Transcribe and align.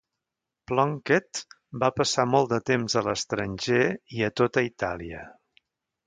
Plunkett 0.69 1.41
va 1.83 1.89
passar 1.99 2.25
molt 2.35 2.49
de 2.53 2.59
temps 2.69 2.95
a 3.01 3.03
l'estranger 3.07 3.81
i 4.21 4.25
a 4.29 4.31
tota 4.41 4.65
Itàlia. 4.69 5.21